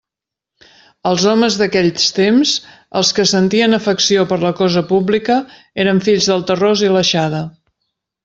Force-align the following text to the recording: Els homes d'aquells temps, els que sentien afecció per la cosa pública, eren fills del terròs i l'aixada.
Els 1.09 1.25
homes 1.31 1.57
d'aquells 1.59 2.07
temps, 2.19 2.53
els 3.01 3.11
que 3.19 3.25
sentien 3.33 3.77
afecció 3.79 4.25
per 4.33 4.39
la 4.45 4.53
cosa 4.63 4.83
pública, 4.93 5.37
eren 5.85 6.03
fills 6.09 6.31
del 6.33 6.47
terròs 6.53 6.83
i 6.89 6.91
l'aixada. 6.97 7.43